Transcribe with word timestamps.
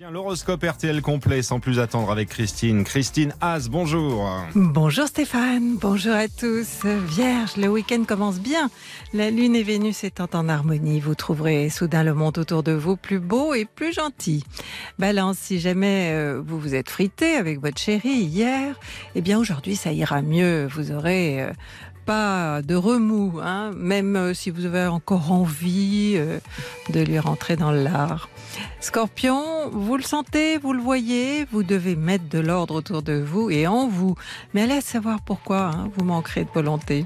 L'horoscope 0.00 0.62
RTL 0.62 1.02
complet 1.02 1.42
sans 1.42 1.58
plus 1.58 1.80
attendre 1.80 2.12
avec 2.12 2.28
Christine. 2.28 2.84
Christine 2.84 3.34
Haas, 3.40 3.66
bonjour. 3.68 4.30
Bonjour 4.54 5.08
Stéphane, 5.08 5.76
bonjour 5.76 6.14
à 6.14 6.28
tous. 6.28 6.84
Vierge, 6.84 7.56
le 7.56 7.66
week-end 7.66 8.04
commence 8.06 8.38
bien. 8.38 8.70
La 9.12 9.30
Lune 9.30 9.56
et 9.56 9.64
Vénus 9.64 10.04
étant 10.04 10.28
en 10.34 10.48
harmonie, 10.48 11.00
vous 11.00 11.16
trouverez 11.16 11.68
soudain 11.68 12.04
le 12.04 12.14
monde 12.14 12.38
autour 12.38 12.62
de 12.62 12.70
vous 12.70 12.96
plus 12.96 13.18
beau 13.18 13.54
et 13.54 13.64
plus 13.64 13.92
gentil. 13.92 14.44
Balance, 15.00 15.36
si 15.38 15.58
jamais 15.58 16.12
euh, 16.12 16.40
vous 16.46 16.60
vous 16.60 16.76
êtes 16.76 16.90
frité 16.90 17.34
avec 17.34 17.60
votre 17.60 17.78
chérie 17.78 18.20
hier, 18.20 18.78
eh 19.16 19.20
bien 19.20 19.36
aujourd'hui 19.36 19.74
ça 19.74 19.90
ira 19.90 20.22
mieux. 20.22 20.68
Vous 20.68 20.92
aurez 20.92 21.42
euh, 21.42 21.52
pas 22.08 22.62
de 22.62 22.74
remous, 22.74 23.38
hein, 23.42 23.72
même 23.76 24.16
euh, 24.16 24.32
si 24.32 24.48
vous 24.48 24.64
avez 24.64 24.86
encore 24.86 25.30
envie 25.30 26.14
euh, 26.16 26.38
de 26.88 27.00
lui 27.00 27.18
rentrer 27.18 27.54
dans 27.54 27.70
l'art. 27.70 28.30
Scorpion, 28.80 29.68
vous 29.72 29.98
le 29.98 30.02
sentez, 30.02 30.56
vous 30.56 30.72
le 30.72 30.80
voyez, 30.80 31.44
vous 31.52 31.62
devez 31.62 31.96
mettre 31.96 32.26
de 32.30 32.38
l'ordre 32.38 32.76
autour 32.76 33.02
de 33.02 33.12
vous 33.12 33.50
et 33.50 33.66
en 33.66 33.88
vous. 33.88 34.14
Mais 34.54 34.62
allez 34.62 34.80
savoir 34.80 35.20
pourquoi 35.20 35.72
hein, 35.74 35.90
vous 35.98 36.04
manquerez 36.06 36.44
de 36.44 36.50
volonté. 36.50 37.04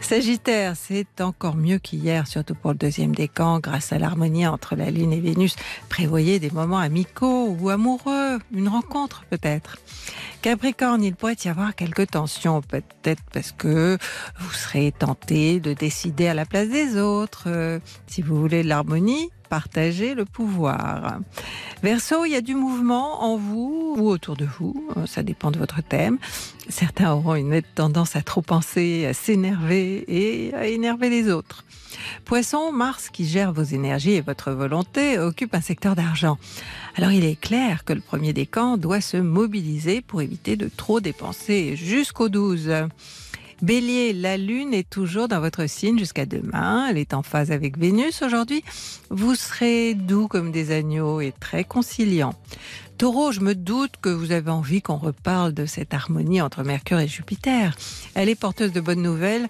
Sagittaire, 0.00 0.74
c'est 0.76 1.20
encore 1.20 1.54
mieux 1.54 1.78
qu'hier, 1.78 2.26
surtout 2.26 2.56
pour 2.56 2.72
le 2.72 2.78
deuxième 2.78 3.14
décan, 3.14 3.60
grâce 3.60 3.92
à 3.92 3.98
l'harmonie 4.00 4.48
entre 4.48 4.74
la 4.74 4.90
Lune 4.90 5.12
et 5.12 5.20
Vénus. 5.20 5.54
Prévoyez 5.88 6.40
des 6.40 6.50
moments 6.50 6.78
amicaux 6.78 7.56
ou 7.60 7.68
amoureux, 7.70 8.40
une 8.52 8.68
rencontre 8.68 9.24
peut-être. 9.30 9.78
Capricorne, 10.46 11.02
il 11.02 11.16
pourrait 11.16 11.34
y 11.44 11.48
avoir 11.48 11.74
quelques 11.74 12.12
tensions, 12.12 12.62
peut-être 12.62 13.24
parce 13.32 13.50
que 13.50 13.98
vous 14.38 14.52
serez 14.52 14.92
tenté 14.92 15.58
de 15.58 15.72
décider 15.72 16.28
à 16.28 16.34
la 16.34 16.46
place 16.46 16.68
des 16.68 17.00
autres. 17.00 17.46
Euh, 17.48 17.80
si 18.06 18.22
vous 18.22 18.40
voulez 18.40 18.62
de 18.62 18.68
l'harmonie, 18.68 19.28
partagez 19.48 20.14
le 20.14 20.24
pouvoir. 20.24 21.20
Verseau, 21.82 22.24
il 22.24 22.32
y 22.32 22.36
a 22.36 22.40
du 22.40 22.54
mouvement 22.54 23.24
en 23.24 23.36
vous 23.36 23.94
ou 23.98 24.08
autour 24.08 24.36
de 24.36 24.44
vous, 24.44 24.90
euh, 24.96 25.06
ça 25.06 25.22
dépend 25.22 25.50
de 25.50 25.58
votre 25.58 25.82
thème. 25.82 26.18
Certains 26.68 27.12
auront 27.12 27.34
une 27.34 27.62
tendance 27.62 28.16
à 28.16 28.22
trop 28.22 28.42
penser, 28.42 29.06
à 29.06 29.14
s'énerver 29.14 30.04
et 30.08 30.54
à 30.54 30.66
énerver 30.66 31.10
les 31.10 31.30
autres. 31.30 31.64
Poisson, 32.24 32.72
Mars, 32.72 33.08
qui 33.10 33.26
gère 33.26 33.52
vos 33.52 33.62
énergies 33.62 34.12
et 34.12 34.20
votre 34.20 34.50
volonté, 34.52 35.18
occupe 35.18 35.54
un 35.54 35.60
secteur 35.60 35.94
d'argent. 35.94 36.38
Alors 36.96 37.12
il 37.12 37.24
est 37.24 37.40
clair 37.40 37.84
que 37.84 37.92
le 37.92 38.00
premier 38.00 38.32
décan 38.32 38.76
doit 38.76 39.00
se 39.00 39.16
mobiliser 39.16 40.00
pour 40.00 40.22
éviter 40.22 40.56
de 40.56 40.68
trop 40.74 41.00
dépenser 41.00 41.76
jusqu'au 41.76 42.28
12. 42.28 42.88
Bélier, 43.62 44.12
la 44.12 44.36
Lune 44.36 44.74
est 44.74 44.88
toujours 44.88 45.28
dans 45.28 45.40
votre 45.40 45.66
signe 45.66 45.98
jusqu'à 45.98 46.26
demain. 46.26 46.88
Elle 46.88 46.98
est 46.98 47.14
en 47.14 47.22
phase 47.22 47.50
avec 47.50 47.78
Vénus 47.78 48.22
aujourd'hui. 48.22 48.62
Vous 49.08 49.34
serez 49.34 49.94
doux 49.94 50.28
comme 50.28 50.52
des 50.52 50.72
agneaux 50.72 51.20
et 51.20 51.32
très 51.38 51.64
conciliant. 51.64 52.34
Taureau, 52.98 53.32
je 53.32 53.40
me 53.40 53.54
doute 53.54 53.92
que 54.00 54.08
vous 54.08 54.32
avez 54.32 54.50
envie 54.50 54.82
qu'on 54.82 54.96
reparle 54.96 55.54
de 55.54 55.66
cette 55.66 55.94
harmonie 55.94 56.40
entre 56.40 56.64
Mercure 56.64 56.98
et 56.98 57.08
Jupiter. 57.08 57.74
Elle 58.14 58.28
est 58.28 58.34
porteuse 58.34 58.72
de 58.72 58.80
bonnes 58.80 59.02
nouvelles 59.02 59.48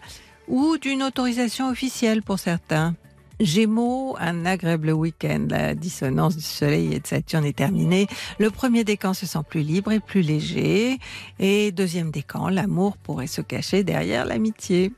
ou 0.49 0.79
d'une 0.79 1.03
autorisation 1.03 1.69
officielle 1.69 2.23
pour 2.23 2.39
certains. 2.39 2.95
Gémeaux, 3.41 4.17
un 4.19 4.47
agréable 4.47 4.91
week-end. 4.91 5.47
La 5.51 5.75
dissonance 5.75 6.37
du 6.37 6.42
Soleil 6.42 6.95
et 6.95 7.01
de 7.01 7.06
Saturne 7.06 7.45
est 7.45 7.56
terminée. 7.56 8.06
Le 8.39 8.51
premier 8.51 8.83
décan 8.83 9.12
se 9.12 9.27
sent 9.27 9.41
plus 9.48 9.61
libre 9.61 9.93
et 9.93 10.01
plus 10.01 10.23
léger. 10.23 10.98
Et 11.39 11.70
deuxième 11.73 12.11
décan, 12.11 12.48
l'amour 12.48 12.97
pourrait 12.97 13.27
se 13.27 13.43
cacher 13.43 13.84
derrière 13.84 14.25
l'amitié. 14.25 14.93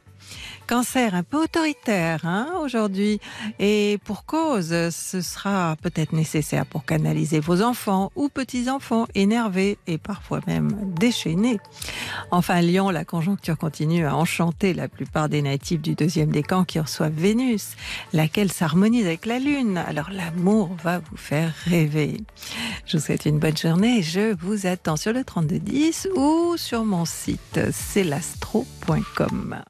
Cancer 0.67 1.15
un 1.15 1.23
peu 1.23 1.43
autoritaire 1.43 2.21
hein, 2.25 2.49
aujourd'hui 2.63 3.21
et 3.59 3.99
pour 4.05 4.25
cause, 4.25 4.91
ce 4.91 5.21
sera 5.23 5.77
peut-être 5.83 6.13
nécessaire 6.13 6.67
pour 6.67 6.85
canaliser 6.85 7.41
vos 7.41 7.63
enfants 7.63 8.13
ou 8.17 8.29
petits-enfants 8.29 9.07
énervés 9.15 9.79
et 9.87 9.97
parfois 9.97 10.41
même 10.47 10.71
déchaînés. 10.99 11.59
Enfin, 12.31 12.61
Lyon, 12.61 12.91
la 12.91 13.05
conjoncture 13.05 13.57
continue 13.57 14.05
à 14.07 14.15
enchanter 14.15 14.75
la 14.75 14.89
plupart 14.89 15.29
des 15.29 15.41
natifs 15.41 15.81
du 15.81 15.95
deuxième 15.95 16.31
décan 16.31 16.65
qui 16.65 16.81
reçoivent 16.81 17.13
Vénus, 17.13 17.77
laquelle 18.13 18.53
s'harmonise 18.53 19.07
avec 19.07 19.25
la 19.25 19.39
Lune. 19.39 19.79
Alors 19.79 20.11
l'amour 20.11 20.77
va 20.83 20.99
vous 20.99 21.17
faire 21.17 21.53
rêver. 21.65 22.19
Je 22.85 22.99
vous 22.99 23.05
souhaite 23.05 23.25
une 23.25 23.39
bonne 23.39 23.57
journée 23.57 23.89
je 24.03 24.35
vous 24.35 24.67
attends 24.67 24.97
sur 24.97 25.13
le 25.13 25.23
3210 25.25 26.09
ou 26.15 26.57
sur 26.57 26.85
mon 26.85 27.05
site 27.05 27.61
celastro.com. 27.73 29.63